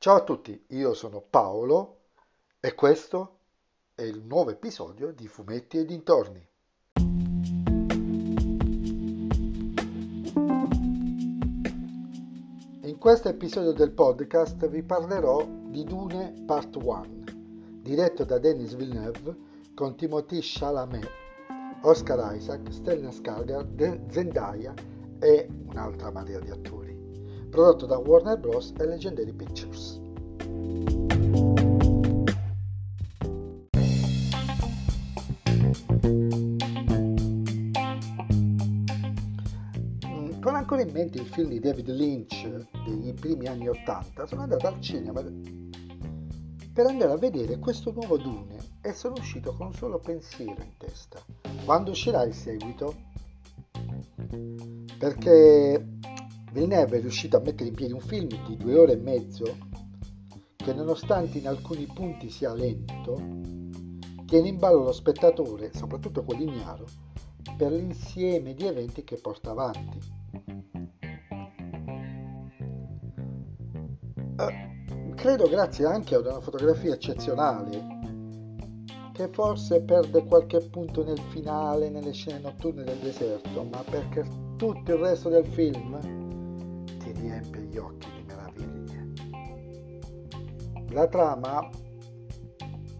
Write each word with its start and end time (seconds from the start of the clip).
Ciao 0.00 0.14
a 0.14 0.22
tutti, 0.22 0.64
io 0.68 0.94
sono 0.94 1.20
Paolo 1.20 2.02
e 2.60 2.72
questo 2.76 3.38
è 3.96 4.02
il 4.02 4.22
nuovo 4.22 4.50
episodio 4.50 5.10
di 5.10 5.26
Fumetti 5.26 5.76
e 5.76 5.84
dintorni. 5.84 6.48
In 12.82 12.96
questo 12.96 13.28
episodio 13.28 13.72
del 13.72 13.90
podcast 13.90 14.68
vi 14.68 14.84
parlerò 14.84 15.44
di 15.44 15.82
Dune 15.82 16.44
Part 16.46 16.76
1, 16.76 17.06
diretto 17.82 18.22
da 18.22 18.38
Denis 18.38 18.76
Villeneuve 18.76 19.36
con 19.74 19.96
Timothée 19.96 20.38
Chalamet, 20.40 21.10
Oscar 21.82 22.36
Isaac, 22.36 22.72
Stellan 22.72 23.10
Skarsgård, 23.10 24.08
Zendaya 24.10 24.72
e 25.18 25.48
un'altra 25.66 26.12
marea 26.12 26.38
di 26.38 26.50
attori 26.50 26.97
prodotto 27.48 27.86
da 27.86 27.96
Warner 27.98 28.38
Bros. 28.38 28.72
e 28.78 28.86
Legendary 28.86 29.32
Pictures. 29.32 30.00
Mm, 40.06 40.40
con 40.40 40.54
ancora 40.54 40.82
in 40.82 40.90
mente 40.92 41.18
il 41.18 41.26
film 41.26 41.48
di 41.48 41.60
David 41.60 41.88
Lynch 41.90 42.66
dei 42.86 43.12
primi 43.14 43.46
anni 43.46 43.68
Ottanta, 43.68 44.26
sono 44.26 44.42
andato 44.42 44.66
al 44.66 44.80
cinema 44.80 45.22
per 46.78 46.86
andare 46.86 47.10
a 47.10 47.16
vedere 47.16 47.58
questo 47.58 47.90
nuovo 47.90 48.16
Dune 48.16 48.56
e 48.82 48.92
sono 48.92 49.14
uscito 49.18 49.52
con 49.56 49.66
un 49.66 49.74
solo 49.74 49.98
pensiero 49.98 50.62
in 50.62 50.76
testa. 50.76 51.20
Quando 51.64 51.90
uscirà 51.90 52.22
il 52.22 52.34
seguito? 52.34 52.94
Perché 54.96 55.97
Villeneuve 56.52 56.98
è 56.98 57.00
riuscito 57.00 57.36
a 57.36 57.40
mettere 57.40 57.68
in 57.68 57.74
piedi 57.74 57.92
un 57.92 58.00
film 58.00 58.26
di 58.26 58.56
due 58.56 58.74
ore 58.74 58.92
e 58.92 58.96
mezzo 58.96 59.56
che 60.56 60.72
nonostante 60.72 61.38
in 61.38 61.46
alcuni 61.46 61.86
punti 61.86 62.30
sia 62.30 62.52
lento, 62.52 63.14
tiene 64.26 64.48
in 64.48 64.58
ballo 64.58 64.82
lo 64.82 64.92
spettatore, 64.92 65.70
soprattutto 65.74 66.24
quello 66.24 66.42
ignaro, 66.42 66.86
per 67.56 67.72
l'insieme 67.72 68.54
di 68.54 68.66
eventi 68.66 69.04
che 69.04 69.16
porta 69.16 69.50
avanti. 69.50 69.98
Uh, 74.36 75.14
credo 75.14 75.48
grazie 75.48 75.86
anche 75.86 76.14
ad 76.14 76.26
una 76.26 76.40
fotografia 76.40 76.94
eccezionale 76.94 77.96
che 79.12 79.28
forse 79.32 79.80
perde 79.80 80.24
qualche 80.24 80.60
punto 80.60 81.02
nel 81.02 81.18
finale, 81.30 81.88
nelle 81.88 82.12
scene 82.12 82.38
notturne 82.38 82.84
del 82.84 82.98
deserto, 82.98 83.64
ma 83.64 83.82
perché 83.88 84.24
tutto 84.56 84.92
il 84.92 84.98
resto 84.98 85.28
del 85.28 85.46
film 85.46 86.27
riempie 87.20 87.62
gli 87.62 87.76
occhi 87.76 88.08
di 88.16 88.22
meraviglie. 88.22 89.12
La 90.90 91.06
trama 91.06 91.68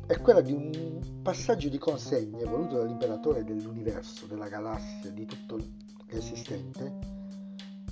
è 0.06 0.20
quella 0.20 0.40
di 0.40 0.52
un 0.52 1.20
passaggio 1.22 1.68
di 1.68 1.78
consegne 1.78 2.44
voluto 2.44 2.78
dall'imperatore 2.78 3.44
dell'universo, 3.44 4.26
della 4.26 4.48
galassia, 4.48 5.10
di 5.10 5.26
tutto 5.26 5.58
l'esistente, 6.08 7.16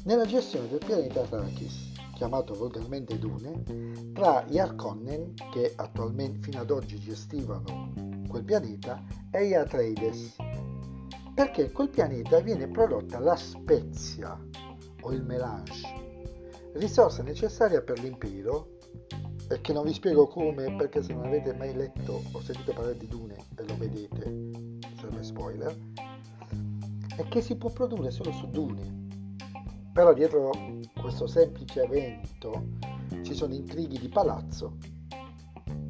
nella 0.04 0.24
gestione 0.24 0.68
del 0.68 0.78
pianeta 0.84 1.20
Arrakis, 1.20 1.92
chiamato 2.14 2.54
volgarmente 2.54 3.18
Dune, 3.18 4.12
tra 4.12 4.44
gli 4.46 4.58
Arconnen, 4.58 5.34
che 5.50 5.72
attualmente 5.76 6.40
fino 6.40 6.60
ad 6.60 6.70
oggi 6.70 6.98
gestivano 6.98 7.92
quel 8.28 8.44
pianeta, 8.44 9.02
e 9.30 9.48
gli 9.48 9.54
Atreides, 9.54 10.36
perché 11.34 11.70
quel 11.70 11.90
pianeta 11.90 12.40
viene 12.40 12.68
prodotta 12.68 13.18
la 13.18 13.36
spezia 13.36 14.38
o 15.02 15.12
il 15.12 15.22
melange 15.22 16.15
risorsa 16.78 17.22
necessaria 17.22 17.82
per 17.82 17.98
l'impero 18.00 18.78
e 19.48 19.60
che 19.60 19.72
non 19.72 19.84
vi 19.84 19.92
spiego 19.92 20.26
come 20.26 20.74
perché 20.76 21.02
se 21.02 21.12
non 21.14 21.26
avete 21.26 21.54
mai 21.54 21.74
letto 21.74 22.22
o 22.32 22.40
sentito 22.40 22.72
parlare 22.72 22.96
di 22.96 23.06
Dune 23.06 23.36
e 23.56 23.64
lo 23.66 23.76
vedete 23.76 24.84
serve 24.98 25.22
spoiler 25.22 25.76
e 27.16 27.28
che 27.28 27.40
si 27.40 27.56
può 27.56 27.70
produrre 27.70 28.10
solo 28.10 28.32
su 28.32 28.48
Dune. 28.50 29.04
Però 29.92 30.12
dietro 30.12 30.50
questo 31.00 31.26
semplice 31.26 31.82
evento 31.82 32.66
ci 33.22 33.34
sono 33.34 33.54
intrighi 33.54 33.98
di 33.98 34.08
palazzo 34.08 34.76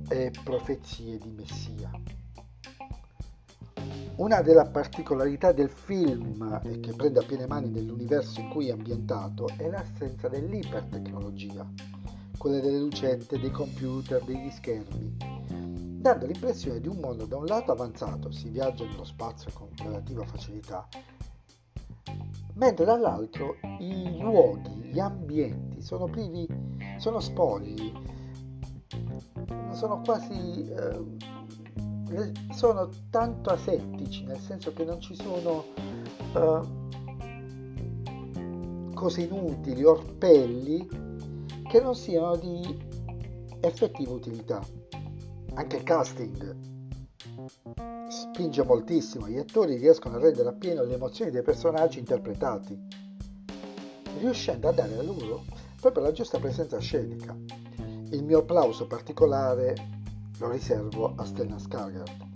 e 0.08 0.30
profezie 0.44 1.18
di 1.18 1.30
messia 1.30 1.90
una 4.16 4.40
delle 4.40 4.64
particolarità 4.64 5.52
del 5.52 5.68
film 5.68 6.60
e 6.64 6.80
che 6.80 6.92
prende 6.92 7.20
a 7.20 7.22
piene 7.22 7.46
mani 7.46 7.68
nell'universo 7.68 8.40
in 8.40 8.48
cui 8.48 8.68
è 8.68 8.72
ambientato 8.72 9.48
è 9.58 9.68
l'assenza 9.68 10.28
dell'ipertecnologia, 10.28 11.66
quella 12.38 12.60
delle 12.60 12.78
lucette, 12.78 13.38
dei 13.38 13.50
computer, 13.50 14.22
degli 14.24 14.50
schermi, 14.50 15.16
dando 16.00 16.24
l'impressione 16.24 16.80
di 16.80 16.88
un 16.88 16.96
mondo 16.96 17.26
da 17.26 17.36
un 17.36 17.44
lato 17.44 17.72
avanzato, 17.72 18.30
si 18.30 18.48
viaggia 18.48 18.86
nello 18.86 19.04
spazio 19.04 19.50
con 19.52 19.68
relativa 19.76 20.24
facilità, 20.24 20.88
mentre 22.54 22.86
dall'altro 22.86 23.56
i 23.80 24.18
luoghi, 24.18 24.90
gli 24.92 24.98
ambienti 24.98 25.82
sono 25.82 26.06
privi, 26.06 26.48
sono 26.96 27.20
spogli, 27.20 27.92
sono 29.72 30.00
quasi... 30.00 30.70
Eh, 30.70 31.34
sono 32.52 32.88
tanto 33.10 33.50
asettici, 33.50 34.24
nel 34.24 34.38
senso 34.38 34.72
che 34.72 34.84
non 34.84 35.00
ci 35.00 35.14
sono 35.14 35.64
uh, 36.34 36.84
cose 38.94 39.22
inutili, 39.22 39.84
orpelli, 39.84 40.88
che 41.68 41.80
non 41.80 41.94
siano 41.94 42.36
di 42.36 42.84
effettiva 43.60 44.12
utilità. 44.12 44.64
Anche 45.54 45.76
il 45.76 45.82
casting 45.82 46.56
spinge 48.08 48.64
moltissimo, 48.64 49.28
gli 49.28 49.38
attori 49.38 49.76
riescono 49.76 50.16
a 50.16 50.20
rendere 50.20 50.48
appieno 50.48 50.84
le 50.84 50.94
emozioni 50.94 51.30
dei 51.30 51.42
personaggi 51.42 51.98
interpretati, 51.98 52.78
riuscendo 54.20 54.68
a 54.68 54.72
dare 54.72 54.96
a 54.96 55.02
loro 55.02 55.44
proprio 55.80 56.04
la 56.04 56.12
giusta 56.12 56.38
presenza 56.38 56.78
scenica. 56.78 57.36
Il 58.10 58.24
mio 58.24 58.38
applauso 58.38 58.86
particolare 58.86 59.95
lo 60.38 60.50
riservo 60.50 61.14
a 61.16 61.24
Stellan 61.24 61.58
Skarsgård, 61.58 62.28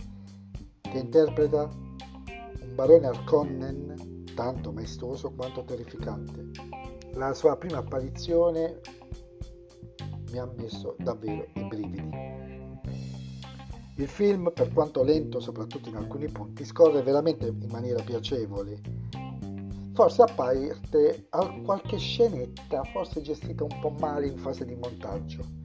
che 0.81 0.99
interpreta 0.99 1.65
un 1.65 2.75
barone 2.75 3.06
Harkonnen 3.06 4.25
tanto 4.34 4.72
maestoso 4.72 5.33
quanto 5.33 5.65
terrificante. 5.65 6.50
La 7.12 7.34
sua 7.34 7.56
prima 7.56 7.78
apparizione 7.78 8.81
mi 10.31 10.39
ha 10.39 10.50
messo 10.56 10.97
davvero 10.99 11.47
i 11.55 11.65
brividi. 11.65 12.09
Il 13.97 14.09
film, 14.09 14.50
per 14.55 14.72
quanto 14.72 15.03
lento 15.03 15.41
soprattutto 15.41 15.91
in 15.91 15.97
alcuni 15.97 16.31
punti, 16.31 16.65
scorre 16.65 17.03
veramente 17.03 17.49
in 17.49 17.69
maniera 17.71 18.03
piacevole. 18.03 18.81
Forse 19.93 20.22
a 20.22 20.33
parte 20.34 21.28
qualche 21.65 21.99
scenetta, 21.99 22.83
forse 22.84 23.21
gestita 23.21 23.65
un 23.65 23.78
po' 23.81 23.91
male 23.91 24.28
in 24.28 24.39
fase 24.39 24.65
di 24.65 24.75
montaggio 24.75 25.59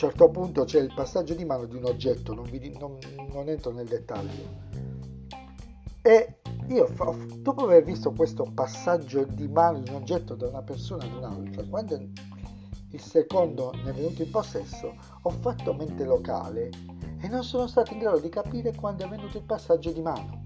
certo 0.00 0.30
punto 0.30 0.64
c'è 0.64 0.80
il 0.80 0.90
passaggio 0.94 1.34
di 1.34 1.44
mano 1.44 1.66
di 1.66 1.76
un 1.76 1.84
oggetto, 1.84 2.32
non, 2.32 2.48
vi, 2.48 2.74
non, 2.78 2.96
non 3.34 3.50
entro 3.50 3.70
nel 3.70 3.86
dettaglio. 3.86 4.68
E 6.00 6.36
io, 6.68 6.88
dopo 7.36 7.64
aver 7.64 7.84
visto 7.84 8.10
questo 8.12 8.50
passaggio 8.54 9.24
di 9.24 9.46
mano 9.46 9.80
di 9.80 9.90
un 9.90 9.96
oggetto 9.96 10.34
da 10.36 10.48
una 10.48 10.62
persona 10.62 11.04
ad 11.04 11.12
un'altra, 11.12 11.64
quando 11.64 11.96
il 11.96 13.00
secondo 13.00 13.72
ne 13.84 13.90
è 13.90 13.92
venuto 13.92 14.22
in 14.22 14.30
possesso, 14.30 14.94
ho 15.20 15.30
fatto 15.30 15.74
mente 15.74 16.06
locale 16.06 16.70
e 17.20 17.28
non 17.28 17.44
sono 17.44 17.66
stato 17.66 17.92
in 17.92 17.98
grado 17.98 18.20
di 18.20 18.30
capire 18.30 18.74
quando 18.74 19.04
è 19.04 19.08
venuto 19.08 19.36
il 19.36 19.44
passaggio 19.44 19.92
di 19.92 20.00
mano. 20.00 20.40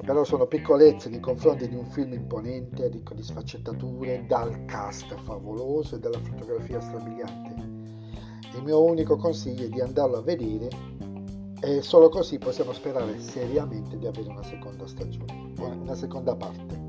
Però 0.00 0.24
sono 0.24 0.46
piccolezze 0.46 1.08
nei 1.08 1.20
confronti 1.20 1.68
di 1.68 1.74
un 1.74 1.86
film 1.86 2.12
imponente, 2.12 2.88
ricco 2.88 3.14
di 3.14 3.22
sfaccettature, 3.22 4.24
dal 4.26 4.64
cast 4.64 5.14
favoloso 5.22 5.96
e 5.96 5.98
dalla 5.98 6.18
fotografia 6.20 6.80
strabiliante. 6.80 7.54
Il 8.54 8.62
mio 8.62 8.82
unico 8.84 9.16
consiglio 9.16 9.64
è 9.64 9.68
di 9.68 9.80
andarlo 9.80 10.18
a 10.18 10.22
vedere 10.22 10.68
e 11.60 11.82
solo 11.82 12.08
così 12.08 12.38
possiamo 12.38 12.72
sperare 12.72 13.18
seriamente 13.18 13.96
di 13.96 14.06
avere 14.06 14.28
una 14.28 14.42
seconda 14.42 14.86
stagione, 14.86 15.52
una 15.58 15.94
seconda 15.94 16.36
parte. 16.36 16.82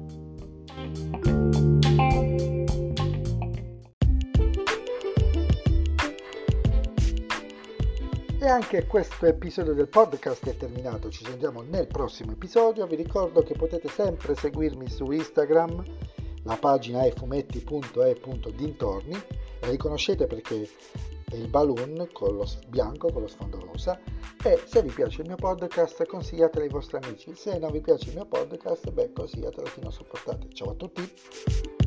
E 8.38 8.48
anche 8.48 8.86
questo 8.86 9.26
episodio 9.26 9.74
del 9.74 9.88
podcast 9.88 10.46
è 10.48 10.58
terminato, 10.58 11.10
ci 11.10 11.24
sentiamo 11.24 11.62
nel 11.62 11.88
prossimo 11.88 12.34
episodio, 12.34 12.86
vi 12.86 12.98
ricordo 12.98 13.42
che 13.42 13.56
potete 13.56 13.88
sempre 13.88 14.36
seguirmi 14.36 14.90
su 14.90 15.10
Instagram, 15.10 15.82
la 16.44 16.58
pagina 16.58 17.06
è 17.06 17.14
fumetti.e.dintorni, 17.14 19.14
la 19.62 19.70
riconoscete 19.70 20.28
perché 20.28 20.68
è 21.30 21.36
il 21.36 21.48
balloon 21.48 22.10
con 22.12 22.36
lo 22.36 22.46
bianco 22.68 23.10
con 23.12 23.22
lo 23.22 23.28
sfondo 23.28 23.60
rosa 23.60 24.00
e 24.44 24.62
se 24.66 24.82
vi 24.84 24.90
piace 24.90 25.22
il 25.22 25.28
mio 25.28 25.38
podcast 25.38 26.06
consigliatelo 26.06 26.66
ai 26.66 26.70
vostri 26.70 27.00
amici, 27.02 27.34
se 27.36 27.58
non 27.58 27.72
vi 27.72 27.80
piace 27.82 28.10
il 28.10 28.16
mio 28.16 28.26
podcast 28.26 28.92
beh 28.92 29.14
consigliatelo 29.14 29.88
a 29.88 29.92
sopportate. 29.92 30.50
Ciao 30.52 30.72
a 30.72 30.76
tutti! 30.76 31.85